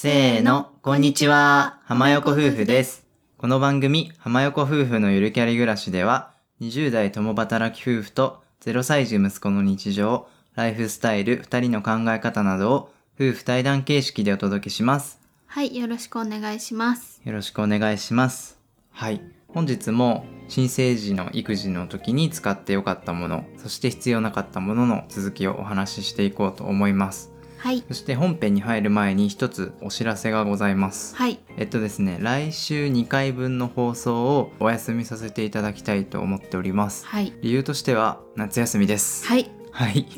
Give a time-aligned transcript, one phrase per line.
[0.00, 1.80] せーの、こんにちは。
[1.82, 3.04] 浜横夫婦です。
[3.36, 15.18] この番組、浜横夫婦のゆるキャリ暮らしでは、20代共働き夫婦と0歳児息子の日常、ライフスタイル、2人の考え方などを夫婦対談形式でお届けします。
[15.46, 17.20] はい、よろしくお願いします。
[17.24, 18.56] よろしくお願いします。
[18.92, 19.20] はい。
[19.48, 27.32] 本日も新生児の育児の時に使ってよかったもの、そして必要なかったものの続きをお話ししていこうと思います。
[27.58, 31.14] はい、そして本編に入る前に一つお知らせがございます。
[31.16, 37.04] はい、えっとですね、来週2回分の放送をお休みさせていただきたいと思っております。
[37.06, 39.26] はい、理由としては夏休みです。
[39.26, 39.50] はい。
[39.72, 40.06] はい。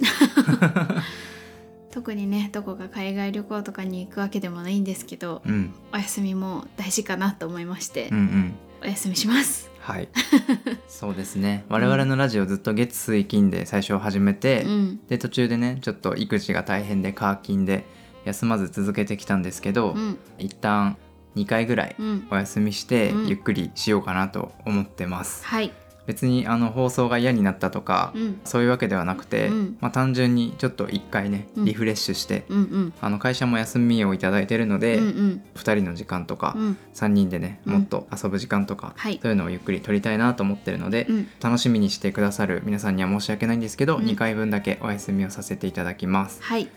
[1.90, 5.74] 特にね、どこか海外旅行とかに行くわけでもないんですけど、うん。
[5.92, 8.54] お休みも大事かなと思いまして、うんうん。
[8.82, 9.69] お休みします。
[9.80, 10.08] はい。
[10.88, 11.64] そうですね。
[11.68, 17.84] 我々のラジオずっと月水金で最初始めて、うん、で途中でねちょっと育児が大変でカーキンで
[18.24, 20.96] 休まず続けてきたんですけど、うん、一旦
[21.36, 22.28] 2回ぐらいうん。
[22.30, 25.44] お休みしてうんゆっくりしようかなと思ってます。
[25.46, 25.72] はい、
[26.10, 29.76] 別にあの放送が嫌になったとか、うん、そういうわけではなくて、うん。
[29.80, 31.64] まあ、単純にちょっと一回ねうん。
[31.64, 32.92] リフレッシュして、うん、うん。
[33.00, 37.72] あの会社も休みをいただいてるので、うん、うん、2人の時間とか、うん、3人でねうん。
[37.74, 39.20] もっと遊ぶ時間とか、はい。
[39.22, 41.28] そういうのをゆっくり取りたいなと思ってるので、うん。
[41.40, 44.04] 楽しみにしてくださる皆さんには申し訳ないんですけど、うん。
[44.04, 46.42] 2回分だけお休みをさせていただきます。
[46.42, 46.68] はい、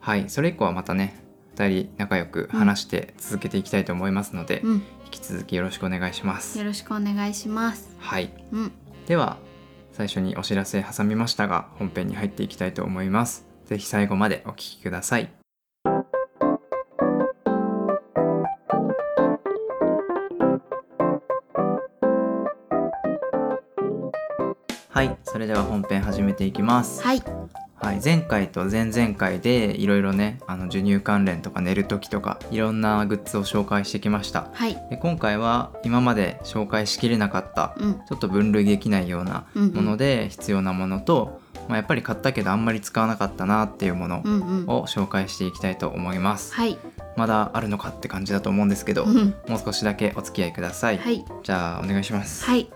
[0.00, 0.28] はい。
[0.28, 1.22] それ以降はまたね
[1.56, 4.82] 2人仲良く話して続けていきたいと思いますので、うん。
[5.06, 6.58] 引き続きよろしくお願いします。
[6.58, 7.96] よろしくお願いします。
[7.98, 8.30] はい。
[8.52, 8.72] うん、
[9.06, 9.38] では
[9.92, 13.46] 最初にお知らせ挟みましたが本編に入っていきたいと思います。
[13.64, 15.30] ぜひ最後までお聞きください。
[24.88, 25.16] はい。
[25.24, 27.02] それでは本編始めていきます。
[27.02, 27.22] はい、
[27.86, 34.50] はい、前回と前々回でいろいろねあの授乳関連とか寝る時とかいろんなグッズを紹介してきました。
[34.52, 44.64] はい、で今回は今まで紹介しきれなかったうん、ちょっと分類できないようなうん、もので必要なものと、まあ、やっぱり買ったけどあんまり使わなかったなっていうものうん、うん。
[44.66, 46.54] を紹介していきたいと思います。
[46.54, 46.76] はい、
[47.16, 51.24] まだあるのかって感じだと思うんですけど、うん、もう少しだけお付き合いください、はい。
[51.44, 52.44] じゃあお願いします。
[52.46, 52.68] はい。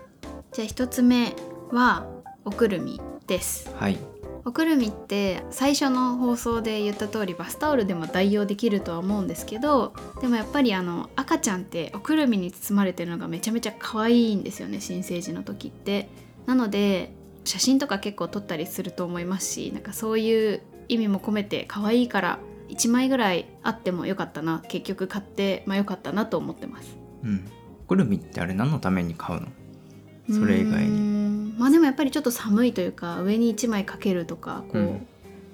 [0.53, 1.35] じゃあ一つ目
[1.69, 2.05] は
[2.45, 3.69] おくるみです。
[3.77, 4.10] はい
[4.43, 16.09] おくるみって最初の放送で言った通りバスタオルでも代用できるとは思うんですけどでもやっぱりあの赤ちゃんっておくるみに包まれてるのがめちゃめちゃ可愛いんですよね新生児の時って。
[16.45, 17.13] なので
[17.43, 26.97] 写真とか結構撮ったりすると思いますしなんかそういう意味も込めて可愛いから1枚ぐらいあってもよかったな結局買ってまあよかったなと思ってます。
[27.23, 27.45] うん
[27.87, 29.47] くるみってあれ何のために買うの？
[30.29, 31.10] それ以外に
[31.61, 35.07] まあでもやっぱりちょっと寒いというか上に1枚かけるとかこう、うん。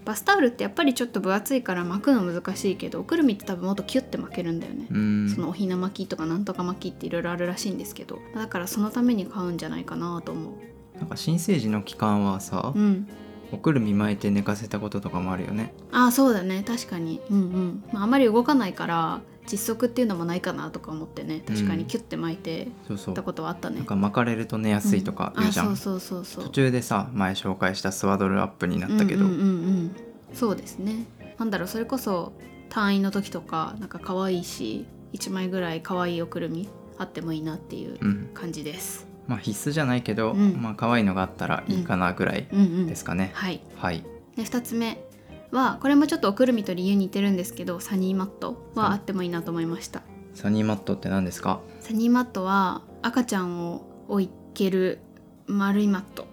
[0.05, 5.29] バスタオルってやっぱりちょっと分厚いから巻くの難しいけどおくるみって多分もっとキュッて巻けるんだよね、うーん。
[5.29, 10.97] そのおひな巻きとかなんとか巻きっていろいろあるらしいんですけどだからそのために買うんじゃないかなと思う。
[10.97, 13.05] なんか新生児の期間はさ、うん。
[13.51, 15.73] おくるみ巻いて寝かせたこととかもあるよね。
[15.91, 16.63] ああそうだね。
[16.65, 17.19] 確かに。
[17.29, 23.15] うんうん、まあ、あまり動かないから窒息っていうのもないかなとか思ってね確かうんにキュッて巻いてそうそう。
[23.15, 29.95] たことはあったね、なんか巻かれると寝やすいとかうん言うじゃん、うそうそうそう途中でさ前紹介したスワドルアップになったけど、うんうんうんうん、
[30.33, 31.05] そうですね。
[31.37, 32.33] なんだろうそれこそ
[32.69, 38.29] 退院の時とかなんか可愛いし1枚ぐらい可愛いおくるみあってもいいなっていううん。
[38.33, 39.07] 感じです。
[39.27, 40.61] まあ必須じゃないけど、うん。
[40.61, 43.61] まあ可愛いのがあったらいいかなぐらいうんうん、ですかね、はい。
[43.77, 44.03] はい。
[44.35, 45.03] で2つ目
[45.51, 50.01] はこれもちょっとおくるみと理由似てるんですけどサニーマットはあってもいいなと思いました。
[50.33, 51.61] サニーマットって何ですか？
[51.79, 54.99] サニーマットは赤ちゃんを置いける
[55.47, 56.27] 丸いマット。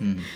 [0.00, 0.18] うん。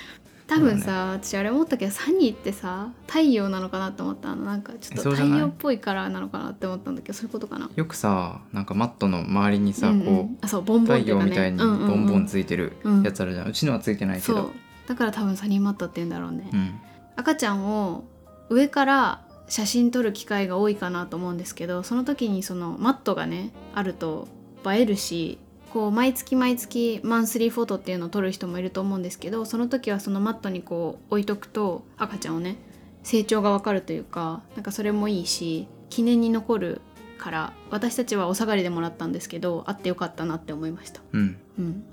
[0.47, 4.45] 多分さ、私あれ思ったけどサニーってさ太陽なのかなって思ったの。
[4.45, 7.71] なんかちょっと太陽っぽいカラーなのかなって思ったんだけどそういうことかな。
[7.77, 10.07] よくさなんかマットの周りにさ、うんうん。
[10.07, 11.11] こあそうボンう太ボンね。
[11.11, 12.05] 陽みたいにボうんうんうん。
[12.05, 12.73] ンボンついてる
[13.05, 14.51] やつあるじゃん、うちのはついてないけど。
[14.89, 16.75] だから多分サニーマットって言うんだろうね、うん
[17.17, 18.05] 赤ちゃんを
[18.49, 24.29] 上から写真撮る機会が多いかなと思うんですけどその時にそのマットがねあると
[24.67, 25.39] 映えるし
[25.73, 32.57] こう毎月毎月マンスリーフォトっていうのを撮る人もいると思うんですけどその時はそのマットにこう置いとくと赤ちゃんをね
[33.03, 36.81] 成長がわかるというかなんかそれもいいし記念に残る
[37.19, 41.01] から私たちはお下がりでもらったんですけどあってよかったなって思いました。
[41.13, 41.85] うんうん、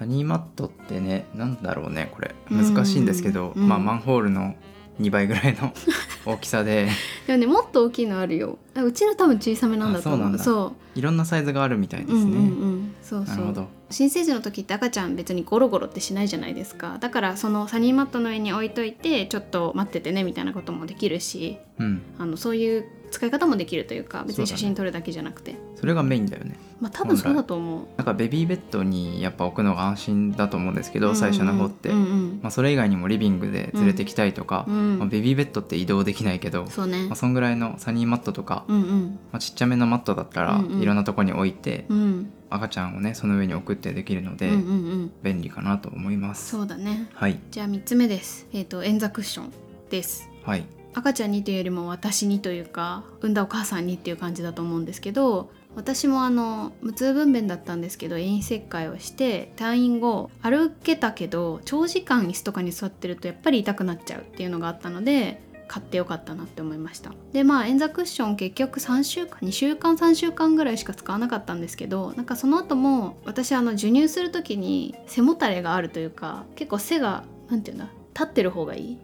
[0.00, 2.34] サニーマットってねなんだろうねこれ。
[2.50, 4.54] 難しいんですけど、うんまあマンホールの
[4.98, 5.74] 2倍ぐらいの
[6.24, 6.88] 大きさで。
[7.26, 8.58] でもねもっと大きいのあるよ。
[8.74, 10.20] あうちの多分小さめなんだと思う。
[10.20, 10.44] あそうなんだ。
[10.44, 12.24] そういろんなサイズがあるみたいですね、う。
[12.24, 12.40] んうんう
[12.76, 13.36] ん、そうそう。
[13.36, 13.68] なるほど。
[13.90, 16.98] 新生児の時って赤ちゃん別にゴロゴロってしないじゃないですか。
[17.00, 22.02] だからそのサニーマットの上に置いといてちょっと待っててねみたいなこともできるしうん。
[22.18, 25.56] あのそういう使い方もできるというか別に写真撮るだけじゃなくて。
[25.76, 26.56] それがメインだよね。
[26.80, 27.86] まあ多分そうだと思う。
[27.96, 34.98] なんかベビーベッドにやっぱ置くのが安心だと思うんですけど、最初の方って、うんうんまあ、それ以外にもリビングで連れてきたいとか、うん。
[34.98, 37.06] まあ、ベビーベッドって移動できないけど、そうね。
[37.06, 39.18] まあ、そんぐらいのサニーマットとか、うんうん。
[39.32, 40.82] まあ、ちっちゃめのマットだったらうんうん。
[40.82, 42.32] いろんなとこに置いて、うん。
[42.50, 44.62] 赤ちゃんをねその上に置くってできるので、うんうんう
[45.04, 45.12] ん。
[45.22, 46.50] 便利かなと思います。
[46.50, 47.08] そうだね。
[47.14, 47.38] はい。
[47.50, 48.46] じゃあ3つ目です。
[48.52, 49.52] えっ、と円座クッション
[49.88, 50.28] です。
[50.44, 50.64] はい。
[50.92, 67.12] 赤ちゃんにというよりも私にというか産んだお母さんにっていう感じだと思うんですけど私もあの無痛分娩だったんですけど遠位切開をして退院後歩けたけど長時間椅子とかに座ってるとやっぱり痛くなっちゃうっていうのがあったので買ってよかったなって思いました。
[67.32, 78.98] でまあ円座クッション結局3週間2週間3週間ぐらいしか使わなかったんですけどなんかその後も私あの授乳する時に背もたれがあるというか結構背がなんていうんだ立ってる方がいい。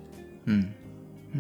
[0.47, 0.75] うん、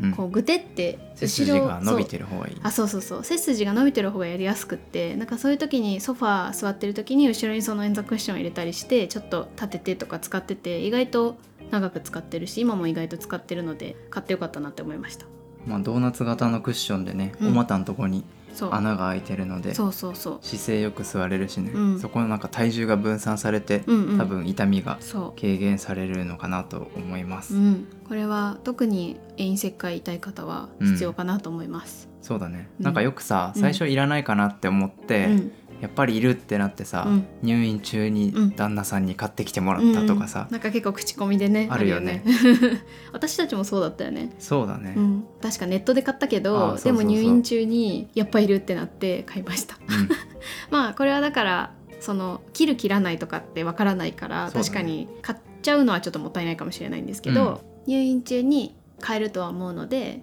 [0.04, 2.56] うん、こうグテって背筋が伸びてる方がいい。
[2.62, 3.24] あそうそうそう。
[3.24, 11.36] 背筋が伸びてる方がやりやすくってなんかそういう時にソファー座ってる時に後ろにその円座クッションを入れたりしてちょっと立ててとか使ってて意外と
[11.70, 15.26] 長く使ってるし今も意外と使ってるので買ってよかったなって思いました。
[15.66, 17.48] まあ、ドーナツ型のクッションでね、うん。
[17.48, 18.24] お股のとこに
[18.70, 20.38] 穴が開いてるのでそうそうそう。
[20.40, 22.00] 姿勢よく座れるしね、うん。
[22.00, 24.18] そこのなんか体重が分散されて、うんうん。
[24.18, 32.84] 多分痛みがそ軽減されるのかなと思います、う、うん、これは特に遠切開痛い方は必要かなと思います、そうだね、うん。
[32.84, 37.26] なんかよくさうん最初いらないかなって思って、うんやっぱりいるってなってさ、うん。
[37.42, 38.50] 入院中にうん。
[38.52, 40.52] 旦那さんに買ってきてもらったとかさ、うん。
[40.52, 42.24] なんか結構口コミでねあるよね。
[43.12, 44.30] 私たちもそうだったよね。
[44.38, 49.76] そうだね、うん、確かネットで買ったけあどでも入院中にやっぱいるってなって買いました。
[49.76, 50.08] うん。
[50.70, 54.52] まあこれはだからその切る切らないとかってわからないから、ね。
[54.52, 60.22] 確かに買っちゃうのはちょっともったいないかもしれないんですけど、入院中に買えるとは思うので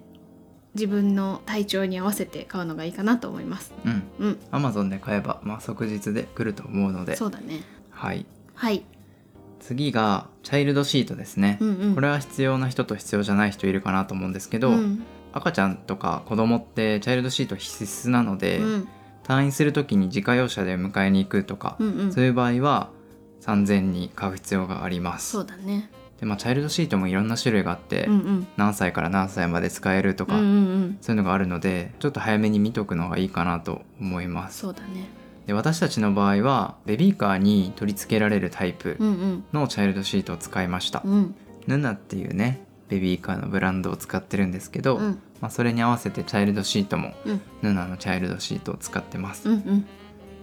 [0.74, 3.72] 自分の体調に合わせて買うのがいいかなと思います。
[3.84, 4.02] うん。
[4.18, 4.38] うん。
[4.50, 7.16] アマゾンで買えば、まあ、即日で来ると思うので。
[7.16, 7.62] そうだね。
[7.90, 8.26] はい。
[8.54, 8.84] はい。
[9.60, 11.94] 次がチャイルドシートですね、うんうん。
[11.94, 15.02] これは必要な人と必要じゃない人いるかなと思うんですけど、うん。
[15.32, 18.88] 赤ちゃんとか子供ってチャイルドシート必須なので、うん。
[19.22, 22.12] 退院する時に自家用車で迎えに行くとか、うんうん。
[22.12, 22.90] そういう場合は
[23.40, 25.30] 3000に買う必要があります。
[25.30, 25.90] そうだね
[26.20, 28.46] で、まあ、チャイルドシートもいろんな種類があって、うんうん。
[28.56, 30.50] 何歳から何歳まで使えるとか、うんうんう
[30.86, 30.98] ん。
[31.00, 34.60] そういうのがあるのでちょっと早めに見とくのがいいかなと思います。
[34.60, 35.08] そうだね。
[35.46, 39.44] で私たちの場合はベビーカーに取り付けられるタイプうんうん。
[39.52, 41.34] のチャイルドシートを使いました、うん。
[41.66, 45.18] ヌナっていうねベビーカーのブランドを使ってるんですけど、うん。
[45.40, 47.40] まあ、それに合わせてチャイルドシートもうん。
[47.62, 49.86] ヌナのチャイルドシートを使ってます、うんうん。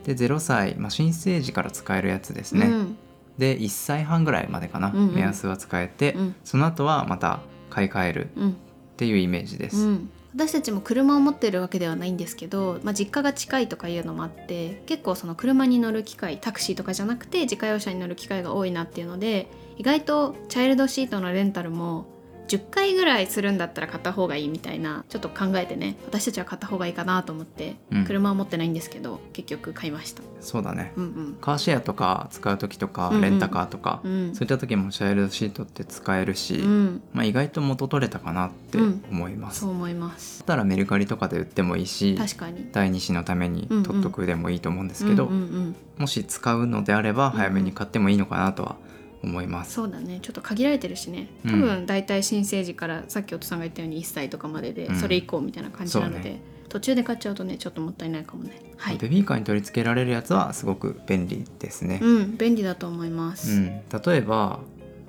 [0.03, 2.97] で0歳、まあ、新生児から使えるやつですね、うん
[3.41, 5.15] で1歳半ぐらいまでかな、うんうん。
[5.15, 6.35] 目安は使えて、うん。
[6.43, 7.39] その後はまた
[7.69, 8.55] 買い替えるうん。
[9.01, 19.47] っていうイメージです、うん、私たちも車を持ってるわけではないんですけど、まあ、実家が近いとかいうのもあって結構その車に乗る機会タクシーとかじゃなくて自家用車に乗る機会が多いなっていうので
[19.77, 22.05] 意外とチャイルドシートのレンタルも
[22.51, 28.06] 10回ぐらいするんだったら買った方がいいみたいなちょっと考えてね私たちは買った方がいいかなと思って、うん。
[28.06, 30.21] 車は持ってないんですけど結局買いました。
[30.42, 30.92] そうだね。
[30.98, 31.38] うんうん。
[31.39, 33.21] カーシェアとか使う時とかうんうん。
[33.21, 34.36] レンタカーとか、うん。
[34.36, 39.05] そういった時もチャイルドシートって使えるし、うん、まあ、意外と元取れたかなってうん。
[39.10, 40.39] 思います、そう思います。
[40.39, 42.67] だったらメルカリとかで売ってもいいし確かに。
[42.72, 45.75] 第2子のために取っとくでもいいと思うんですけど、うんうんうん。
[45.98, 48.75] もし使うのであれば早めに買ってもいいのかなとは
[49.23, 50.19] 思います、そうだね。
[50.21, 51.27] ちょっと限られてるしね。
[51.45, 54.95] 多分大体新生児からさっきお父さんが言ったように1歳とかまでで、うん。
[54.99, 56.41] それ以降みたいな感じなので、そうね。
[56.71, 58.51] 途中で買っちゃうとねちょっともったいないかもね。
[58.77, 63.65] はい、ベビーカーに取り付けられるやつはすごく便利ですね、うん便利だと思います、うん、
[64.05, 64.59] 例えば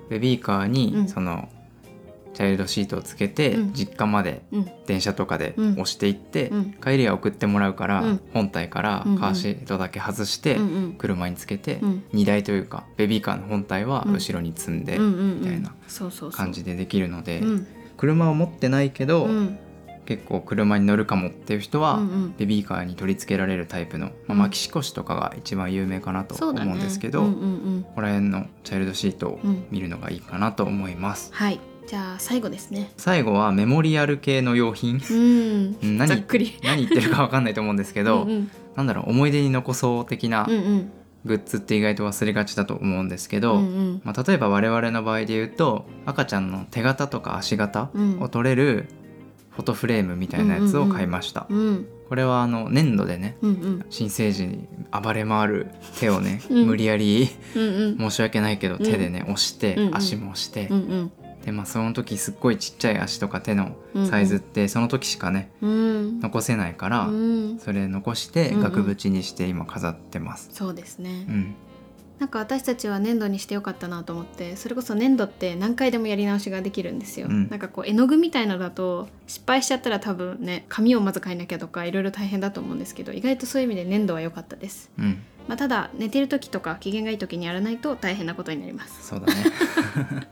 [0.09, 0.71] ベビーカーうん。
[0.71, 1.49] にその
[2.33, 3.73] チャイルドシートをつけてうん。
[3.73, 4.71] 実家までうん。
[4.87, 5.71] 電車とかでうん。
[5.73, 6.73] 押していってうん。
[6.73, 8.21] 帰りは送ってもらうからうん。
[8.33, 9.19] 本体からうんうん。
[9.19, 10.93] カーシートだけ外してうんうん。
[10.93, 12.03] 車につけてうん。
[12.11, 14.13] 荷台というかベビーカーの本体はうん。
[14.13, 15.39] 後ろに積んでうんうんうん。
[15.41, 16.37] みたいなそうそうそう。
[16.37, 17.67] 感じでできるのでうん。
[17.97, 19.57] 車を持ってないけどうん。
[20.05, 22.33] 結構車に乗るかもっていう人はうんうん。
[22.37, 24.37] ベビーカーに取り付けられるタイプの、まあ、うん。
[24.39, 26.73] マキシコシとかが一番有名かなと思そうだね。
[26.73, 27.45] うんですけど、うんうんう
[27.79, 29.63] んここら辺のチャイルドシートをうん。
[29.71, 31.29] 見るのがいいかなと思います。
[31.33, 31.59] はい
[31.93, 32.91] じゃあ最後ですね。
[32.97, 34.99] 最後はメモリアル系の用品。
[35.11, 35.77] うん。
[35.79, 36.57] うん何ざっくり。
[36.63, 38.51] 何言ってるか分かんないと思うんですけど、うんうん。
[38.75, 40.91] なんだろう思い出に残そう的なうんうん。
[41.23, 44.01] グッズって意外と忘れがちだと思うんですけど、うんうん。
[44.03, 48.21] まあ、例えば我々の場合で言うと赤ちゃんの手形とか足形うん。
[48.23, 48.87] を取れる
[49.51, 51.87] フォトフレームみたいなやつを買いました、うん。
[52.09, 53.85] これはあの粘土でねうんうん。
[53.91, 55.67] 新生児に暴れ回る
[55.99, 56.65] 手をね、うん。
[56.65, 57.97] 無理やりうんうん。
[57.99, 59.95] 申し訳ないけどうん手でね押して、うんうん。
[59.95, 61.11] 足も押して、うん
[61.43, 66.19] でまあその時すっごいちっちゃい足とか手のうんサイズってその時しかねうん。
[66.19, 67.59] 残せないから、うん。
[67.59, 68.63] それ残してうんうん。
[68.63, 70.49] 額縁にして今飾ってます。
[70.53, 71.55] そうですね、うん、
[72.19, 77.49] なんか私たちは粘土にしてよかったなと思ってそれこそ粘土って何回でもやり直しができるんですよ、うん。
[77.49, 89.33] なんかこう絵の具みたいのだと失敗しちゃったら多分ね紙をまず変えなきゃとかいろいろ大変だと思うんですけど意外とそういう意味で粘土は良かったです、うん、まあ、ただ寝てる時とか機嫌がいい時にやらないと大変なことになります、そうだね。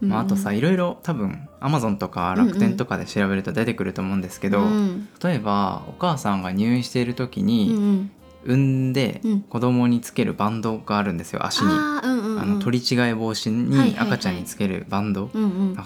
[0.00, 8.10] まあ、あとさいろいろ多分 Amazon とか楽天とかで調べると出てくると思うんですけど、うん例えばお母さんが入院している時うんにうん。
[8.44, 9.40] 産んでうん。
[9.40, 11.68] 子供につけるバンドがあるんですよ足に。
[11.70, 15.30] あーうんうんの取り違い防止に赤ちゃんにつけるバンド、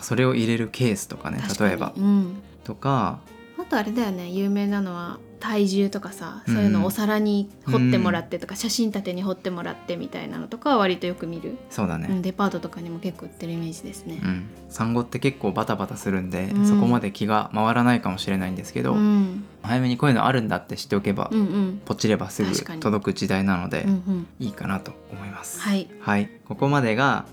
[0.02, 1.92] それを入れるケースとかね例えば。
[1.96, 2.42] うん。
[2.64, 3.20] とか
[3.58, 14.20] あとあれだよね有名なのは体重とかさそういううんのをお皿に彫ってもらってとか、写真立てに彫ってもらってみたいなのとかは割とよく見る、そうだね、うん、デパートとかにも結構売ってるイメージですね。
[14.22, 14.26] う。
[14.26, 16.66] ん、産後って結構バタバタするんで、うん。
[16.66, 19.44] そこまで気が回らないかもしれないんですけど、うん。
[19.62, 21.82] 早めにこういうのあるんだって知っておけば、うんうん。
[21.84, 24.26] ポチればすぐ届く時代なので、うんうん。
[24.38, 25.60] いいかなと思います。
[25.60, 25.88] はい。
[26.00, 27.26] はい、ここまでが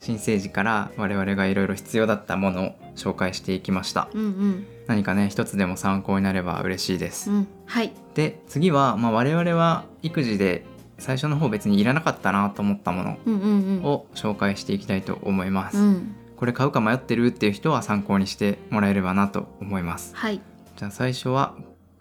[0.00, 4.08] 新生児から我々がいろいろ必要だったものを紹介していきました。
[4.12, 7.30] うんうん何かね一つでも参考になれば嬉しいです。
[7.30, 10.64] うんはいで次は、まあ、我々は育児で
[10.98, 15.78] 最初の方別にいらなかったなと思ったものを紹介していきたいと思います。
[15.78, 20.14] うんこれ買うか迷ってるっていう人は参考にしてもらえればなと思います。
[20.16, 20.40] はい
[20.76, 21.54] じゃあ最初は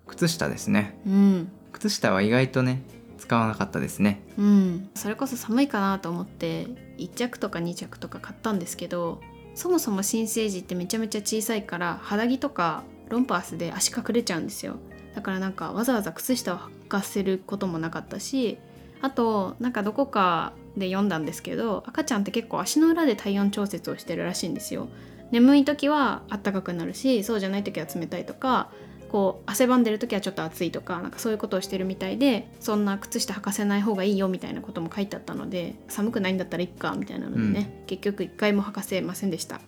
[0.07, 0.99] 靴下ですね。
[1.05, 2.81] うん靴下は意外とね
[3.19, 4.23] 使わなかったですね。
[4.39, 6.65] うんそれこそ寒いかなと思って
[6.97, 9.21] 1着とか2着とか買ったんですけど
[9.61, 14.77] そもそも新生児ってめちゃめちゃ小さいから肌着とかロンパースで足隠れちゃうんですよ。
[15.13, 18.57] だからなんかわざわざ靴下を履かせることもなかったし
[19.01, 24.87] あとなんかどこかで読んだんですけど赤ちゃんって結構足の裏で体温調節をしてるらしいんですよ。
[25.29, 28.71] 眠い時はあったかくなるしそうじゃない時は冷たいとか
[29.11, 39.59] こう汗ばんでる時はちょっと暑いとかなんかそういうことをしてるみたいでそんな靴下履かせない方がいいよみたいなことも書いてあったので寒くないんだったらいっかみたいなのでね、結局一回も履かせませんでした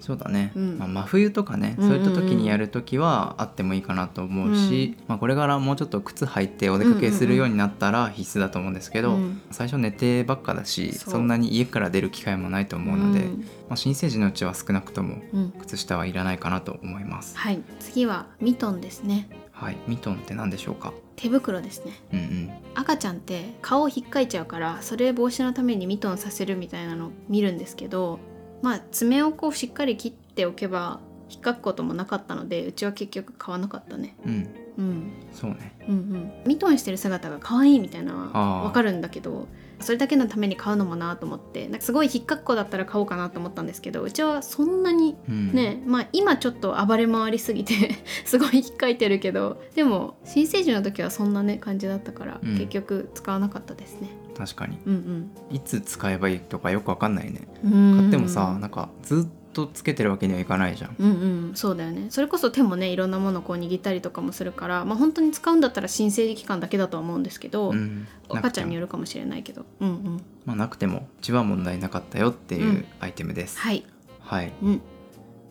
[0.00, 0.78] そうだね、うん。
[0.78, 2.04] まあ、真冬とかね、うんうんうん。
[2.04, 13.40] そういった時にやる時はあってもいいかなと思うし、まあ、これからもうちょっと靴履いてお出かけするようになったら必須だと思うんですけど、うん最初寝てばっかだしそんなに家から出る機会もないと思うので、ん。
[13.68, 15.52] まあ、新生児のうちは少なくともうん。
[15.58, 17.36] 靴下はいらないかなと思います。
[17.36, 17.62] はい。
[17.80, 19.28] 次はミトンですね。
[19.52, 20.92] はい、ミトンって何でしょうか？
[21.16, 21.92] 手袋ですね。
[22.12, 22.50] うんうん。
[22.74, 28.18] 赤ちゃんって顔をひっかいちゃうからそれ防止のためにミトンさせるみたいなの見るんですけど
[28.66, 30.98] まあ爪をこうしっかり切っておけば
[31.30, 34.16] 引っかくこともなかったのでうちは結局買わなかったね。
[34.26, 35.12] うん、うん。
[35.32, 35.76] そうね。
[35.88, 36.32] うんうん。
[36.48, 39.46] ミトンしてる姿が可愛いみたいなのはわかるんだけど
[39.78, 47.74] それだけのために買うのもなと思ってなんかすごい引っかく子だったら買おうかなと思ったんですけどうちはそんなにうん、ね、まあ今ちょっと暴れ回りすぎて
[48.26, 52.56] すごい引っかいてるけどでも新生児の時はそんなね感じだったから、うん。
[52.56, 54.78] 結局使わなかったですね確かに。
[54.86, 57.42] うんいつ使えばいいとかよくわかんないね。
[57.64, 60.96] うん買ってもさ、なんかずっとつけてるわけにはいかないじゃん。
[60.98, 61.12] うんう
[61.50, 68.86] んそうだよねそれこそ手もねいろんなものをこう握ったりとかもするからまあ本当に使うんだったら新生児期間だけだとは思うんですけど、うん、赤ちゃんによる。
[68.86, 73.58] るかもしれないけどうんうんまあなくてもうちは問題なかったよっていううんアイテムです。
[73.58, 73.84] はい、
[74.20, 74.52] はい。
[74.62, 74.80] うん、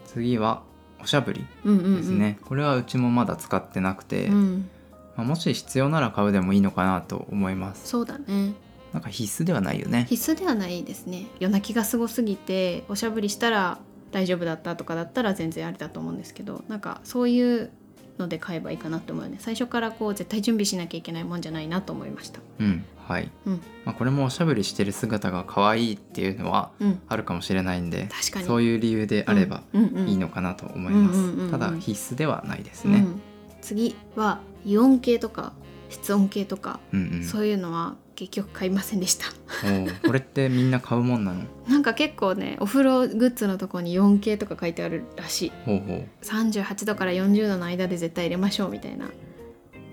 [0.06, 0.64] 次は
[1.02, 2.40] おしゃぶりうんうんうんですね。
[2.46, 4.70] これはうちもまだ使ってなくて、うん、
[5.16, 7.88] まあ、もし必要なら買うでもいいのかなと思います。
[7.88, 8.54] そうだね
[8.96, 10.08] なんか必須ではないよね。
[10.10, 13.78] 必須ではないですね夜泣きがすごすぎておしゃぶりしたら
[14.12, 17.72] 大丈夫だったとかだったら全然ありだと思うんですけどなんかそういう
[18.18, 23.30] ので買えばいいかなと思うよね最初からこう絶対準備しなきゃいけないもんじゃないなと思いましたうん、はい。
[23.46, 31.18] うんまあ、これもおしゃぶりしてる姿が可愛いっていうのはうんあるかもしれないんで、確かにそういう理由であればうんうんうんいいのかなと思います。
[31.18, 33.00] うんうんうんうんただ必須ではないですね。
[33.00, 33.22] うん
[33.62, 35.54] 次はイオン系とか
[35.90, 37.24] 室温計とか、うんうん。
[37.24, 39.26] そういうのは結局買いませんでした
[40.06, 41.44] これってみんな買うもんなの？
[41.68, 46.26] なんか結構ねお風呂グッズのとこにイオン系とか書いてあるらしいほうほう。
[46.26, 49.10] 38度から40度の間で絶対入れましょうみたいな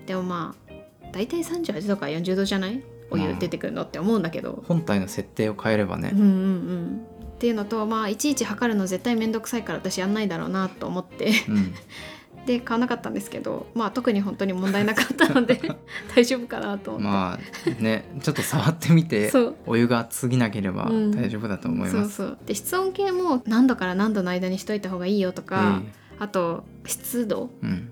[0.05, 0.73] でもまあ
[1.11, 2.81] 大体38度から40度じゃない？
[3.11, 6.19] お湯出てくるのって思うんだけど、本体の設定を変えればねうん。
[6.19, 7.01] うんうん
[7.33, 11.73] っていうのとまあいちいち測るの絶対めんどくさいから私やんないだろうなと思ってうん。
[12.45, 15.61] で買わなかったんですけどまあ特に本当に問題なかったので
[16.15, 17.39] 大丈夫かなと思って、ま
[17.79, 19.31] あねちょっと触ってみて
[19.65, 21.11] お湯が熱すぎなければうん。
[21.11, 22.15] 大丈夫だと思います。
[22.15, 22.37] そうそう。
[22.45, 25.81] で室温計も何度から何度の間にしといた方がいいよとか、
[26.19, 27.91] あと湿度うん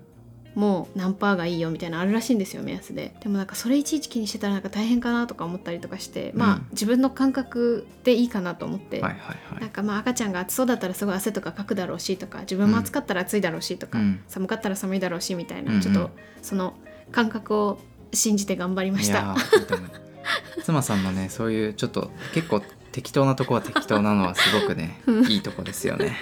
[0.53, 3.15] も何パーがいいよみたいなのあるらしいんですよ目安で。
[3.21, 9.61] でもなんかそれいちいち気にしてたらなんか大変かなとか思ったりとかして、まあうん自分の感覚でいいかなと思って、はいはいはい。
[9.61, 14.23] なんかまあ赤ちゃんが暑そうだったらすごい汗とかかくだろうしとか自分も暑かったら暑いだろうしとか、うん。
[14.27, 15.81] 寒かったら寒いだろうしみたいな、うんうん。
[15.81, 16.09] ちょっと
[16.41, 16.73] その
[17.11, 17.79] 感覚を
[18.13, 19.35] 信じて頑張りました。
[20.63, 26.17] 妻さんのねそういうちょっと結構適当なとこは適当なのはすごくね いいとこですよね。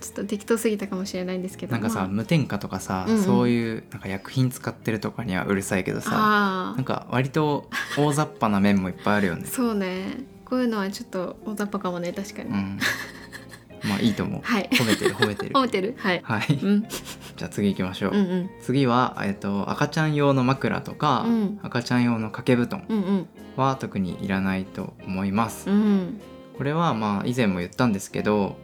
[0.00, 1.72] ちょっと適当すぎたかもしれないんですけど。
[1.72, 2.08] なんかさ、まあ。
[2.08, 3.22] 無添加とかさ、うんうん。
[3.22, 9.42] そういうなんか薬品使ってるとかにはうるさいけどさあなんか割と大雑把な面もいっぱいあるよね。
[9.44, 10.24] ー そうね。
[10.44, 12.78] こういうのはちょっと大雑把かもね確かに、うん
[13.88, 14.68] まあいいと思う、はい。
[14.72, 15.52] 褒めてる褒めてる。
[15.52, 15.94] 褒めてる。
[15.98, 16.58] はい、はい。
[16.62, 18.50] うん、じゃあ次行きましょう、うんうん。
[18.60, 21.60] 次は、えっと赤ちゃん用の枕とか、うん。
[21.62, 23.26] 赤ちゃん用の掛け布団うんうん。
[23.56, 26.20] は特にいらないと思います、うん。
[26.56, 28.56] これはまあ以前も言ったんですけど、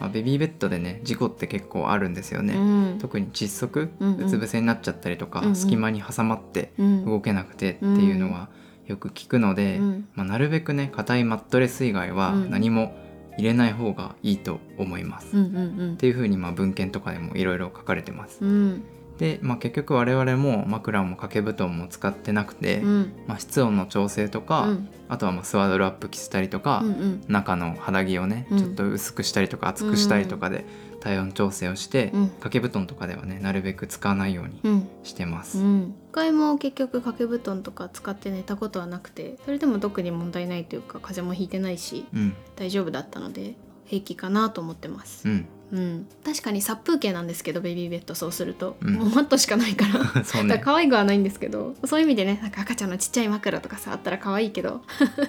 [0.00, 2.58] まあ、ベビーベッドでね事故って結構あるんですよね、う
[2.96, 2.98] ん。
[3.00, 4.26] 特に窒息うんうん。
[4.26, 5.56] うつ伏せになっちゃったりとか、うんうん。
[5.56, 7.04] 隙間に挟まってうん。
[7.04, 8.48] 動けなくてっていうのは
[8.86, 10.08] よく聞くので、うん。
[10.14, 12.50] まあ、なるべくね硬いマットレス以外はうん。
[12.50, 12.94] 何も
[13.38, 15.36] 入れない方がいいと思います。
[15.36, 18.44] うんうんっていうふうにまあ文献とかでもいろいろ書かれてます。
[18.44, 18.82] うん。
[19.18, 23.12] で、まあ、結局我々も枕も掛け布団も使ってなくて、うん。
[23.26, 24.88] まあ、室温の調整とか、うん。
[25.08, 27.24] あとはまあスワドルアップ着せたりとか、うんうん。
[27.28, 28.58] 中の肌着をね、うん。
[28.58, 30.64] ちょっと薄くしたりとか厚くしたりとかで
[31.00, 32.28] 体温調整をして、うん。
[32.28, 34.88] 掛け布団とかではねなるべく使わないようにうん。
[35.02, 35.58] してます。
[35.58, 45.28] うん、一回も結局掛け布団とか使って寝たことはなくてそれでも特に問題ないというか風邪もひいてないしうん、大丈夫だったので平気かなと思ってます。
[45.28, 48.94] う、ん、うん、確かに殺風景なんですけどベビーベッドそうすると、うん。
[48.94, 50.24] もうマットしかないから。
[50.24, 50.48] そうね。
[50.48, 50.64] だから。
[50.64, 54.82] 可愛くはないんですけどそういう意味でねなんか赤ちゃんのちっちゃい枕とかさあったら可愛いけど。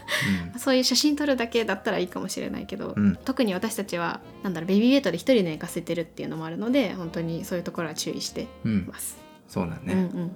[0.57, 9.17] そういう写真撮るだけだったらいいかもしれないけど、うん、うん、特に私たちはなんだろうベビーベッドで一人で寝かせてるっていうのもあるので本当にそういうところは注意してうん、ます。
[9.47, 9.93] そうだね。
[9.93, 10.31] うん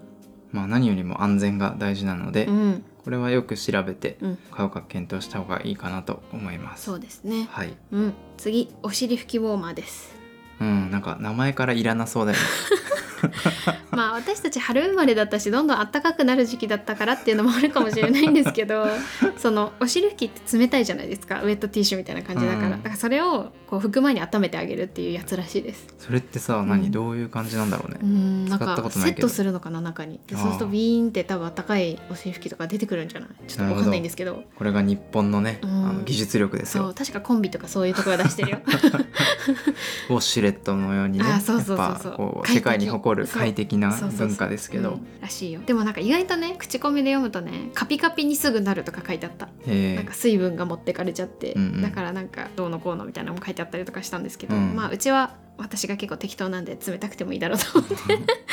[0.52, 6.86] まあ何よりも安全が大事なので、うんうんこれはよく調べてうん買うか検討した方がいいかなと思います。
[6.86, 7.48] そうですね。
[7.52, 7.74] はい。
[7.92, 10.16] うん、次お尻拭きウォーマーです。
[10.60, 12.44] うん、なんか名前からいらなそうだよね。
[13.92, 18.88] まあ私たち春生まれだったしどんどん暖かくなる時期だったからっていうのもあるかもしれないんですけど
[19.38, 21.42] そのお尻拭きって冷たいじゃないですか。
[21.42, 22.72] ウェットティッシュみたいな感じだから、うん。
[22.72, 25.88] だからそれをこう拭く前に温めてあげるっていうやつらしいです。
[26.00, 26.92] それってさ、何、うん。
[26.92, 28.00] どういう感じなんだろうね。
[28.02, 28.06] う。
[28.06, 28.46] ん。
[28.46, 29.28] なかことないけど。
[29.28, 30.20] セットするのかな中に。
[30.30, 33.30] そうするとビーンって多分暖かいお尻拭きとか出てくるんじゃない？
[33.48, 34.44] ちょっとわかんないんですけど。
[34.58, 35.70] これが日本のね、うん。
[35.90, 36.84] あの技術力ですよ。
[36.86, 36.94] そう。
[36.94, 38.58] 確かコンビとかそういうところが出してるよ。
[40.10, 42.48] ウォシュレットのようにね、あーそうそうそうそう。
[42.52, 43.40] 世界に誇るそう。
[43.40, 45.62] 快適な文化ですけど、うんらしいよ。
[45.66, 49.48] でもなんか意外とね口コミで読むとねカピカピにすぐなるとか書いてあった。
[49.66, 51.82] なんか水分が持ってかれちゃって、うんうん。
[51.82, 54.76] だからなんかどうのこうのみたいなのも書いてあったりとかしたんですけど、うん。
[54.76, 57.96] まあうちは私が結構適当なんで冷たくてもいいだろうと思って。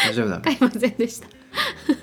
[0.04, 0.36] 大丈夫だ。
[0.36, 1.28] ね買いませんでした。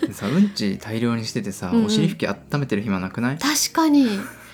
[0.05, 1.85] でさうんち大量にしててさ、うんうん。
[1.85, 3.37] お尻拭き温めてる暇なくない？
[3.37, 4.07] 確かに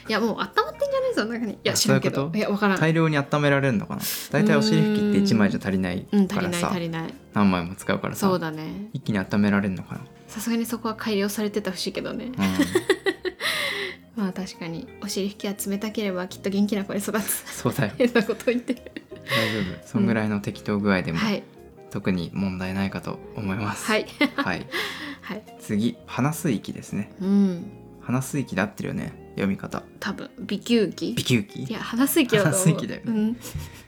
[0.07, 1.53] いやもう温まってんじゃないぞ中に。
[1.53, 2.31] いやあ知らんけど。
[2.33, 2.79] いやわからん。
[2.79, 4.01] 大量に温められるのかな？
[4.31, 7.13] 大体お尻拭きって1枚じゃ足りないうん足りないからさ、足りない。
[7.33, 8.27] 何枚も使うからさ。
[8.27, 8.89] そうだね。
[8.93, 12.25] 一気に温められるのかな、さすがにそこは改良されてた節けどね。
[12.25, 12.33] うん、
[14.23, 14.87] まあ確かに。
[15.01, 17.43] お尻拭きは冷たければきっと元気な子に育つ。
[17.51, 17.93] そうだよ。
[17.97, 18.73] 変なこと言って。
[18.73, 18.81] る
[19.25, 19.87] 大丈夫。
[19.87, 21.43] そんぐらいの適当具合でも、はい。
[21.91, 23.85] 特に問題ないかと思います。
[23.85, 24.07] はい。
[24.35, 24.65] はい、
[25.21, 25.43] はい。
[25.59, 27.13] 次鼻吸い気ですね。
[27.21, 27.71] うん。
[28.01, 29.83] 鼻吸い気で合ってるよね読み方。
[29.99, 30.29] 多分。
[30.37, 32.59] 鼻吸器鼻吸気いや鼻水気だと思う。
[32.59, 33.35] 鼻水気だよね。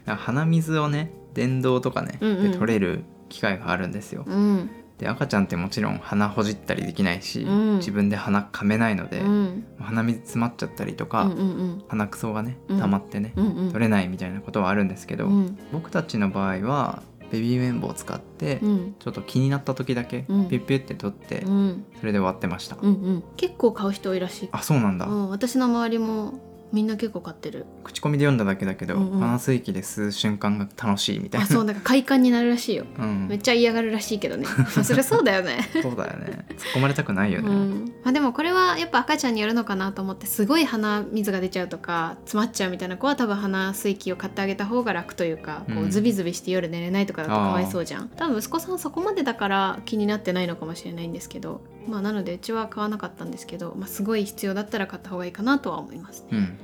[0.08, 0.16] うん。
[0.16, 2.52] 鼻水をね電動とかね、うんうん。
[2.52, 4.24] で取れる機械があるんですよ。
[4.26, 4.70] うん。
[4.98, 7.78] で赤ちゃんってもちろん鼻ほじったりできないし、うん。
[7.78, 9.66] 自分で鼻噛めないので、うん。
[9.80, 11.84] 鼻水詰まっちゃったりとか、うんうん。
[11.90, 12.80] 鼻くそがねうん。
[12.80, 13.72] 溜まってね、うんうん。
[13.72, 15.58] 取れないみたいなことはあるんですけど、うん。
[15.74, 18.96] 僕たちの場合はベビー綿棒を使って、うん。
[19.00, 20.48] ちょっと気になった時だけピうん。
[20.48, 21.86] ュッピュって取って、うん。
[22.00, 23.24] それで終わってました、うんうん。
[23.38, 24.50] 結構買う人多いらしい。
[24.52, 25.30] あそうなんだ、うん。
[25.30, 26.34] 私の周りも
[26.76, 27.66] みんな結構買ってる。
[27.86, 29.20] 口コミで読んだだけだけど、うんうん。
[29.22, 31.46] 鼻吸い気で吸う瞬間が楽しいみたいな。
[31.46, 32.86] あそうなんか快感になるらしいよ。
[33.00, 33.28] うん。
[33.30, 34.46] めっちゃ嫌がるらしいけどね。
[34.76, 35.70] まあそりゃそうだよね。
[35.82, 36.46] そうだよね。
[36.50, 37.94] 突っ込まれたくないよね、うん。
[38.04, 48.10] まあ、でもこれはやっぱ赤ちゃんによるのかなと思ってすごい鼻水が出ちゃうとか詰まっちゃうみたいな子は多分鼻水器を買ってあげた方が楽というか、こううんズビズビして夜寝れないとかだとかわいそうじゃん。
[48.10, 56.58] 多分息子さんそこまでだから気になってないのかもしれないんですけどまあなのでうちは買わなかったんですけど、まあ、すごい必要だったら買った方がいいかなとは思いますうん。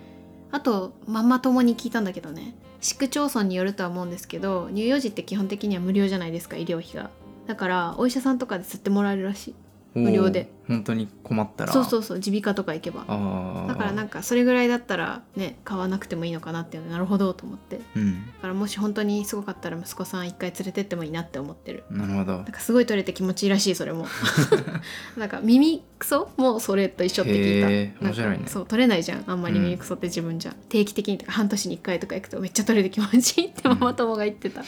[0.51, 2.55] あとママ友に聞いたんだけどね。
[2.81, 7.10] 市区町村によるとは思うんですけど乳幼児って基本的には無料じゃないですか医療費が。
[7.47, 9.55] だからお医者さんとかで吸ってもらえるらしい
[9.93, 10.49] 無料で。
[10.67, 11.73] 本当に困ったら。
[11.73, 13.01] そうそうそう耳鼻科とか行けば。
[13.01, 17.77] だからなんかそれぐらいだったらね買わなくてもいいのかなっていうのなるほどと思って。
[17.77, 18.23] だうん。
[18.41, 21.84] からもし本当にすごかったら息子さん一回連れてってもいいなって思ってる。
[21.89, 22.38] なるほど。
[22.38, 24.06] なんかすごい取れて気持ちいいらしいそれも。
[25.17, 28.06] なんか耳クソもそれと一緒って聞いた。
[28.06, 28.43] 面白いね。
[28.47, 29.23] そう取れないじゃん。
[29.27, 34.62] あんまり耳クソって自分じゃ、定期的にとか半年に1回とか行くとめっちゃ取れて気持ちいいってママ友が言ってた。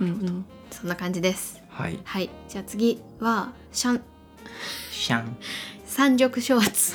[0.00, 0.44] うん うん。
[0.70, 1.98] そんな感じですはい。
[2.04, 2.28] はい。
[2.48, 4.02] じゃあ次はシャン。
[4.90, 5.36] シャン。
[5.86, 6.94] 三緑ショーツ。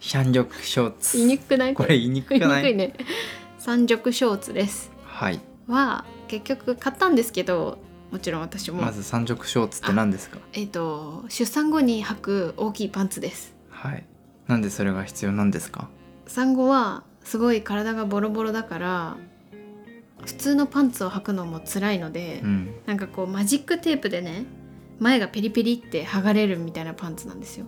[0.00, 0.22] シャ
[0.62, 1.16] ショーツ。
[1.18, 1.74] 言いにくくない？
[1.74, 2.62] これ言いにくくない？
[2.62, 2.94] にくいね。
[3.58, 4.90] 三緑ショーツです。
[5.04, 5.40] はい。
[5.68, 7.78] は結局買ったんですけど
[8.10, 10.38] もちろん私も、まず三緑ショーツって何ですか？
[10.54, 13.54] えっ、と出産後に履く大きいパンツです。
[13.68, 14.04] はい。
[14.48, 15.88] なんでそれが必要なんですか？
[16.26, 19.16] 産後はすごい体がボロボロだから
[20.24, 22.74] 普通のパンツを履くのも辛いので、うん。
[22.86, 24.44] なんかこうマジックテープでね
[24.98, 27.66] 前がペリペリって剥がれるみたいなパンツなんですよ。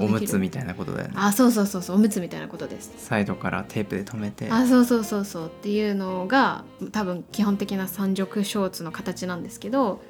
[0.00, 1.14] おむつみたいなことだよね。
[1.16, 2.92] あそうそうそうそうおむつみたいなことです。
[2.96, 4.50] サイドからテープで留めて。
[4.50, 5.46] あそうそうそうそう。
[5.46, 10.00] っていうのが多分基本的な三色ショーツの形なんですけど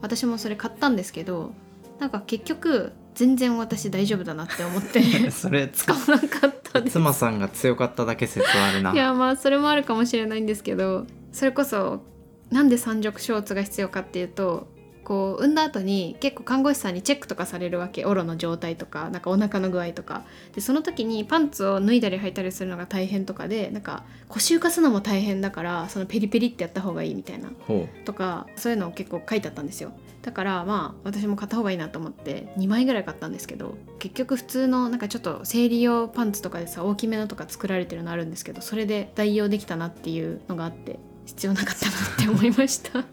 [0.00, 1.52] 私もそれ買ったんですけど
[1.98, 5.02] なんか結局全然私大丈夫だなって思って。
[5.30, 6.94] それ使わなかったです。
[6.94, 8.92] 妻さんが強かっただけ説あるな。
[8.92, 12.02] いやまあそれもあるかもしれないんですけどそれこそ
[12.50, 14.68] なんで三色ショーツが必要かっていうと
[15.04, 18.04] こう産んだ後に結構看護師さんにチェックとかされるわけ。
[18.04, 20.24] オロの状態とかなんかお腹の具合とか。
[20.54, 27.50] でその時にパンツを脱いだり履いたりするのが大変とかでなんか腰浮かすのも大変だからそのペリペリってやった方がいいみたいな。
[27.66, 43.04] ほとかそういうのを結構書いてあったんですよだからまあ私も買った方がいいなと思って2枚ぐらい買ったんですけど結局普通のなんかちょっと生理用パンツとかでさ大きめのとか作られてるのあるんですけどそれで代用できたなっていうのがあって必要なかったなって思いました、う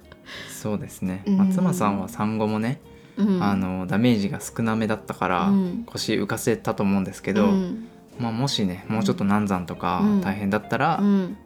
[0.49, 1.37] そうですね、うん。
[1.37, 2.81] まあ妻さんは産後もね、
[3.17, 5.83] うん、あのダメージが少なめだったから、うん。
[5.85, 7.87] 腰浮かせたと思うんですけど、うん。
[8.19, 10.21] まあ、もしねもうちょっと難産とかうん。
[10.21, 11.37] 大変だったら、うん。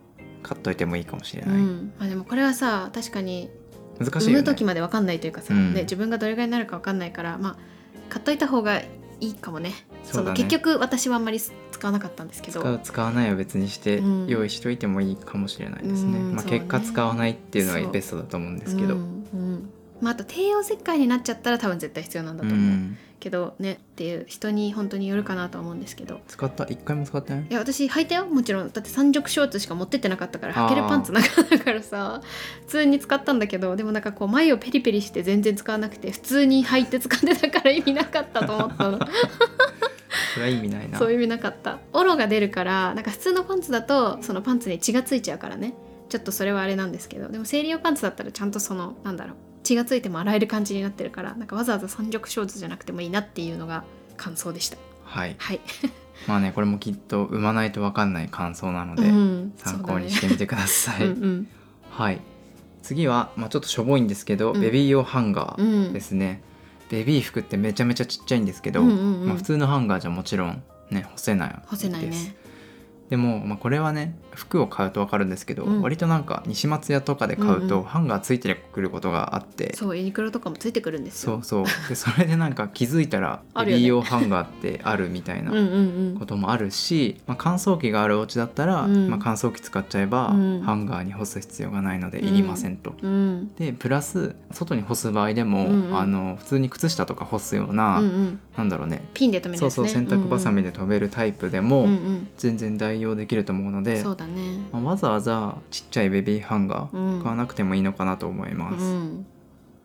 [0.44, 1.94] 買っといてもいいかもしれうない、ん。
[2.00, 3.61] まあ、でもこれはさ確かに産
[4.04, 4.40] 難しいよね。
[4.40, 5.74] む時まで分かんないというかさ、うん。
[5.74, 7.56] ね、自分がどれぐらいになるか分かんないからまあ
[8.10, 8.88] 買っといた方がい
[9.22, 9.70] いかもね。
[9.70, 10.24] ね。
[10.24, 12.62] の結局私はあんまり使わなかったんですけど。
[12.62, 14.28] 使う使わないは別にしてうん。
[14.28, 16.60] 用意しといてもいいかもしれないですね、まあ、うんそうね。
[16.60, 18.96] 結果使わないっていうのがベストだと思うんですけど。
[18.96, 19.21] うんうん
[20.02, 22.98] まあ、あと帝王切開になっちゃったら多分絶対必要なんだうと思うん。
[23.20, 26.22] けどねっていう人に本当によるかなとは思うんですけど。
[26.28, 26.64] 使った？
[26.66, 27.46] 一回も使ってない？
[27.50, 28.26] いや私履いたよ。
[28.26, 28.72] もちろん。
[28.72, 32.22] だって三色ショーツしか持ってってなかったから履けるパンツなかったからさ
[32.62, 39.00] 普通に使ったんだけどでもなんかこう前をペリペリして全然使わなくて普通に履いて使ってたから意味なかったと思ったの。
[40.34, 40.98] それは意味ないな。
[40.98, 41.78] そういう意味なかった。
[41.94, 45.76] オロが出るからなんか普通のパンツだとそのパンツに血がついちゃうからね。
[46.10, 49.36] ちょっとそれはあれなんですけどでも生理用パンツだったらちゃんとそのなんだろう
[49.72, 53.84] 血がついても洗える感じになってるからなんかわざわざ三色ショーツじゃなくてもいいなっていうのが
[54.18, 54.78] 感想でした。
[55.04, 55.36] はい。
[55.38, 55.60] はい、
[56.28, 59.54] まあねこれもきっと産まないと分かんない感想なので、うん。
[59.58, 61.06] 参考にしてみてください、ね。
[61.08, 61.48] うんうん。
[61.90, 62.22] はい。
[62.84, 64.62] 次は、まあ、ちょっとしょぼいんですけど、うん。
[64.62, 66.42] ベビー用ハンガうーんですね、
[66.90, 69.28] ベビー服ってめちゃめちゃちっちゃいんですけど、うんうんうん。
[69.28, 72.36] まあ、普通のハンガーじゃもちろんね干せない干せないですね。
[73.10, 75.82] でも、まあ、これはね服を買うと分かるんですけど、うん。
[75.82, 77.70] 割となんか西松屋とかで買ううんうん。
[77.70, 81.42] とハンガーついてくることがあって、そうユニクロとかもついてくるんですよ。
[81.44, 81.90] そうそう。
[81.90, 85.62] でそれでなんか気づいたら ある用ハンガーってあるみたいな うんう
[86.16, 89.10] んこともあるし、まあ、乾燥機があるお家だったら、うん。
[89.10, 90.62] まあ、乾燥機使っちゃえば、うん。
[90.62, 92.96] ハンガーに干す必要がないのでいりませんと。
[93.02, 93.12] うん。
[93.12, 95.98] うんでプラス外に干す場合でも、うんうん。
[95.98, 98.40] あの普通に靴下とか干すような、うんうん。
[98.58, 99.04] なんだろうね。
[99.14, 100.06] ピンで留めるそうやつね。
[100.08, 102.28] そう洗濯バサミで留めるタイプでも、うんうん。
[102.38, 104.68] 全然代用できると思うのうんで、そうだね。
[104.72, 107.22] まあわざわざちっちゃいベビーハンガーうん。
[107.22, 108.84] 買わなくてもいいのかなと思います。
[108.84, 109.26] うん。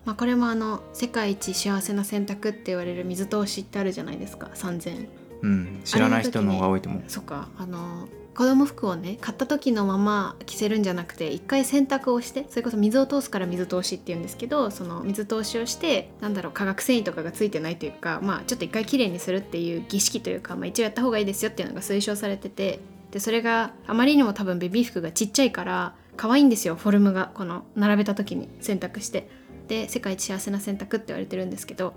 [0.04, 4.50] まあ、これもあの世界一幸せな選択って言われる水通しってあるじゃないですか。
[4.54, 5.08] 3000
[5.42, 7.02] うん、知らない人の方が多いと思う。
[7.08, 7.48] そっか。
[7.58, 22.80] あの子供服をね買った時のまま着せるんじゃなくて一回洗濯をしてそれこそ水を通すから水通しって言うんですけどその水通しをしてなんだろう化学繊維とかがついてないというかまあちょっと一回きれいにするっていう儀式というか、まあ、一応やった方がいいですよっていうのが推奨されてて
[23.16, 29.26] でそれがあまりにも多分ベビー服がちっちゃいから可愛いんですよフォルムがこの並べた時に洗濯して。
[29.68, 31.94] で世界一幸せな洗濯って言われてるんですけど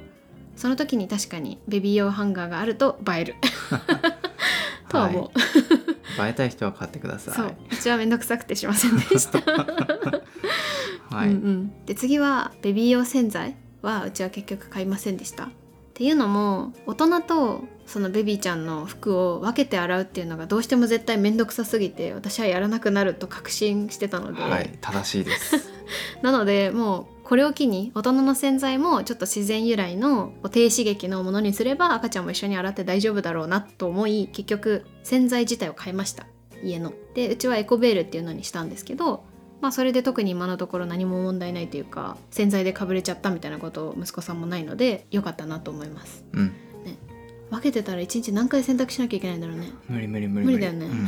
[0.55, 3.35] その時に確かにベビー用ハンガーがあると映える。
[4.87, 7.35] とは思う、映えたい人は買ってください。
[7.35, 7.55] そう。
[7.69, 9.39] うちは面倒くさくてしませんでした、
[11.13, 15.43] はい、うんうん、で次はベビー用洗剤はうちは結局買いませんでした。
[15.43, 15.49] っ
[15.95, 25.71] ていうのも大人とそのベビーちゃんの服を分けて洗うっていうのがどうしても絶対面倒くさすぎて私はやらなくなると確信してたので、はい、正しいです。
[26.21, 36.27] なのでもうこれを機に大人の洗剤もちょっと自然由来の低刺激のものにすれば赤ちゃんも一緒に洗って大丈夫だろうなと思い結局洗剤自体を買いました
[36.63, 36.93] 家の。
[37.15, 39.23] でうちはエコベールっていうのにしたんですけど
[39.61, 46.23] まあそれで特に今のところ何も問題ないというか洗剤でかぶれちゃったみたいなこと息子さんもないので良かったなと思います。
[46.33, 46.53] うん
[47.49, 49.71] 分けてたら一日何回洗濯しなきゃいけないんだろうね。
[49.87, 50.59] 無理無理無理無理。
[50.59, 50.85] だよね。
[50.85, 51.05] うん。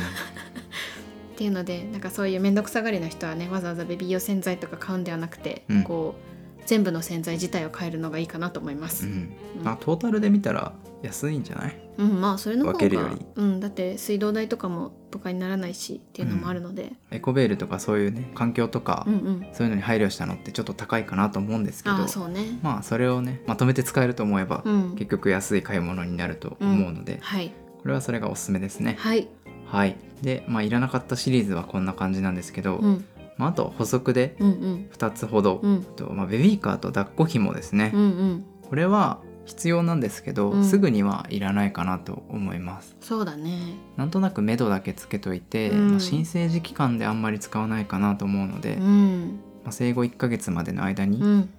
[1.36, 5.82] ていうのでなんかそういう面倒くさがりの人はねわざわざベビー用洗剤とか買うんではなくて、うん。
[5.82, 6.31] こう
[6.66, 9.06] 全部の洗剤自体を変えるのがいいかなと思います。
[9.06, 9.34] うん。
[9.62, 10.72] まあトータルで見たら
[11.02, 11.78] 安いんじゃない？
[11.98, 13.26] うん、まあそれの方が分けるより。
[13.34, 19.46] うん、だって水道代とかもとかにならないしっていうのもあるので、エコベールとかそういうね環境とか、うん、うん。
[19.52, 22.06] そういうのに配慮したのってちょっと高いかなと思うんですけど。
[22.06, 22.58] そうね。
[22.62, 27.52] まあそれをねまとめて使えると思えば、うん、結局安い買い物になると思うので、はい。
[27.82, 28.96] これはそれがおすすめですね。
[29.00, 29.28] はい、
[29.66, 29.96] はい。
[30.22, 33.04] でまあいらなかったシリーズはこんな感じなんですけど、うん
[33.36, 34.88] まあ、あと補足でうんうん。
[34.92, 35.82] 2つほど、うん。
[35.82, 38.44] とまあ、ベビーカーと抱っこ紐ですね、うんうん。
[38.68, 40.64] これは必要なんですけど、うん。
[40.64, 42.96] すぐにはいらないかなと思います。
[43.00, 43.76] そうだね。
[43.96, 45.90] なんとなく目処だけつけといて、うん。
[45.92, 49.40] まあ新生児期間であんまり使わないかなと思うので、うん。
[49.64, 51.50] まあ、生後1ヶ月までの間にうん。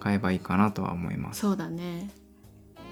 [0.00, 2.10] 買えばいいかなとは思います、そうだね。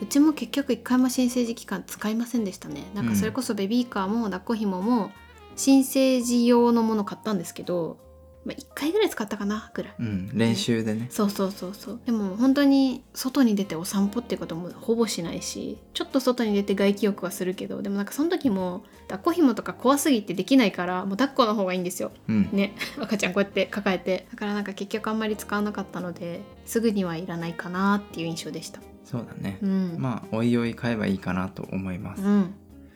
[0.01, 2.90] うちも結局一回も新生児期間使いませんでしたね。
[2.95, 5.11] なんかそれこそベビーカーも抱っこ紐も
[5.55, 7.99] 新生児用のもの買ったんですけど、
[8.44, 9.94] まあ、1回ぐらい使ったかなぐらい。
[9.98, 11.07] うん、練習でね。
[11.11, 12.00] そうそうそうそう。
[12.05, 22.11] でも本当に外に出てお散歩っていうこともほぼしないしちょっと外に出て外気浴はするけどでもなんかその時も抱っこ紐とか怖すぎてできないからもう抱っこの方がいいんですよ。
[22.28, 22.48] うん。
[22.52, 22.74] ね。
[23.00, 24.26] 赤ちゃんこうやって抱えて。
[24.31, 28.81] だからなんか結局あんまり使わなかったのですぐにはいらないかなっていう印象でした。
[29.05, 29.96] そうだね、うん。
[29.98, 32.55] まあおいおい買えばいいかなと思います、うん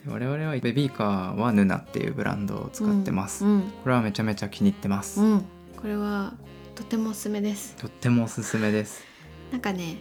[0.08, 5.44] 我々はベビーカーはヌナっていうブランドを使ってます、うんこれはめちゃめちゃ気に入ってます、うん、
[5.76, 6.34] これは
[6.76, 7.74] とてもおすすめです。
[7.76, 9.02] とってもおすすめです。
[9.50, 9.96] なんかね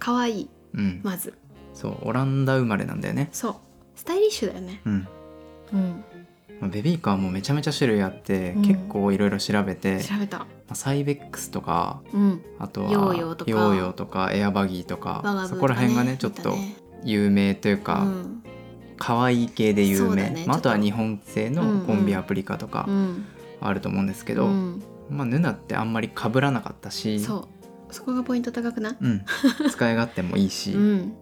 [0.00, 1.38] 可愛いうん、まず。
[1.72, 3.28] そうオランダ生まれなんだよね。
[3.30, 3.54] そう。
[3.94, 4.80] スタイリッシュだよね。
[4.84, 5.08] うん。
[5.72, 6.04] うん。
[6.60, 8.62] まあベビーカーもめちゃめちゃ種類あって、うん。
[8.62, 10.38] 結構いろいろ調べて、調べた。
[10.38, 12.42] まあサイベックスとかうん。
[12.58, 13.50] あとはヨーヨーとか。
[13.52, 16.56] ヨーヨーとかエアバギーとかねそこら辺がねちょっと
[17.04, 18.48] 有名というか、ね
[18.98, 20.44] 可愛い系で有名、ね。
[20.46, 23.24] まあ、あとは日本製のんコンビアプリカとかうん
[23.60, 24.82] あると思うんですけど、うん。
[25.10, 27.48] まあ、ヌナってあんまり被らなかったしそう。
[27.90, 28.96] そこがポイント高くない？
[29.00, 29.24] うん、
[29.70, 31.12] 使い勝手もいいし、うん。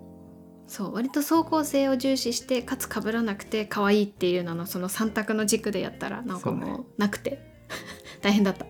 [0.66, 0.94] そう。
[0.94, 7.54] 割と走行性を重視してかつ被らなくて可愛いっていうののその三択の軸でやったらなんかもうなくて。
[8.22, 8.66] 大変だった。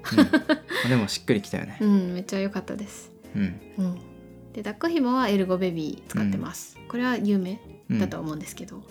[0.88, 1.78] でもしっくりきたよね。
[1.80, 1.86] う。
[1.86, 2.12] ん。
[2.12, 3.10] めっちゃ良かったです。
[3.34, 3.60] うん。
[3.78, 3.94] うん。
[4.52, 7.98] で抱っこ紐はエルゴベビー使ってます、これは有名うん。
[7.98, 8.82] だと思うんですけど、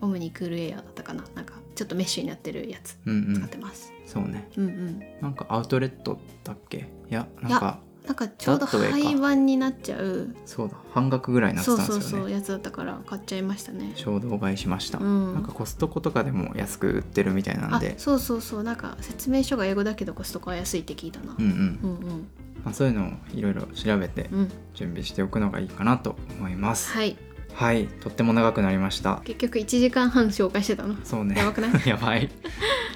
[0.00, 1.24] オムニクールエアだったかな。
[1.34, 2.98] なんかちょっとメッシュになってるやつ。
[3.06, 3.34] うんうん。
[3.34, 4.48] 使ってます、そうね。
[4.56, 5.02] うん、うん。
[5.20, 6.88] なんかアウトレットだっけ？
[7.10, 10.34] いやなんかなんかちょうど廃盤になっちゃう。
[10.46, 10.76] そうだ。
[10.92, 12.10] 半額ぐらいになってそうたんですよね。
[12.10, 13.92] そうそうやつだったから買っちゃいましたね。
[13.94, 15.34] 衝動買いしました、うん。
[15.34, 18.62] なんかコストコとかでも安く売ってるみたいなんあでそうそうそう。
[18.62, 21.36] なんか説明書が英語だけどコストコは安いって聞いたな。
[21.38, 21.80] うんうん。
[21.82, 22.28] うんうん。
[22.64, 24.50] まあ、そういうのをいろいろ調べてうん。
[24.74, 27.16] 準備しておくのがいいかなと思います、はい
[27.54, 29.20] はいとっても長くなりました。
[29.24, 30.96] 結局1時間半紹介してたの？
[31.04, 31.36] そうね。
[31.36, 31.72] やばくない？
[31.88, 32.28] やばい。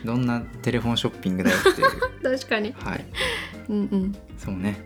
[0.05, 1.89] どんなテレフォンショッピングだよっていう。
[2.39, 2.73] 確かに。
[2.79, 3.05] はい。
[3.69, 4.15] うんうん。
[4.39, 4.85] そうね、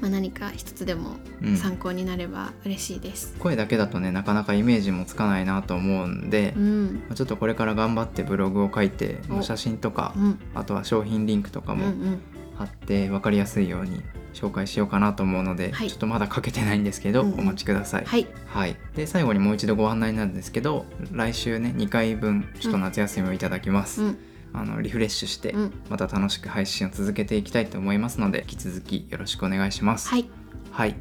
[0.00, 3.34] まあ何か一つでもうん、参考になれば嬉しいです。
[3.38, 6.94] 声だけだとねなかなかイメージもつかないなと思うんで、うん。
[7.08, 9.42] まあちょっとこれから頑張ってブログを書いてお。
[9.42, 10.38] 写真とかうん。
[10.54, 12.18] あとは商品リンクとかもうんうん。
[12.56, 14.00] 貼って分かりやすいように
[14.36, 15.90] 紹介しようかなと思うので、はい。
[15.90, 17.40] ちょっとまだ書けてないんですけど、うんうん。
[17.40, 18.04] お待ちください。
[18.04, 18.26] はい。
[18.46, 24.18] はい、で最後にもう一度ご案内なんですけど来週ね2回分ちょっと夏休みをいただきます、うん。
[24.52, 25.72] あのリフレッシュしてうん。
[25.88, 30.08] また楽しく配信を続けていきたいと思いますので引き続きよろしくお願いします。
[30.08, 30.28] はい。
[30.70, 30.96] はい。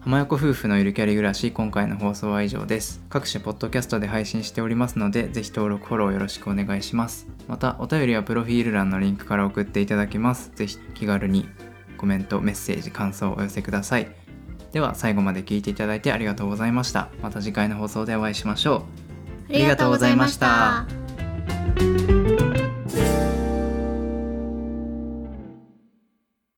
[0.00, 3.02] 浜横夫婦のゆるキャリ暮らし今回の放送は以上です。
[3.10, 7.28] 各種ポッドキャストで配信しておりますのでぜひ登録フォローよろしくお願いします。
[7.48, 10.52] またお便りはプロフィール欄のリンクから送っていただけます。
[10.54, 11.48] ぜひ気軽に
[12.00, 14.08] コメントメッセージ感想をお寄せください。
[14.72, 17.10] では最後まで聞いていただいてありがとうございました。
[17.20, 18.86] また次回の放送でお会いしましょ
[19.50, 19.54] う。
[19.54, 20.78] ありがとうございました。
[20.78, 22.19] ありがとうございました